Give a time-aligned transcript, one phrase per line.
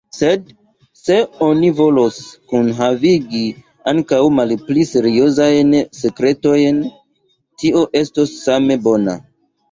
[0.17, 0.45] Sed
[0.99, 1.15] se
[1.47, 2.15] oni volos
[2.53, 3.41] kunhavigi
[3.91, 6.79] ankaŭ malpli seriozajn sekretojn,
[7.65, 9.15] tio estos same bona.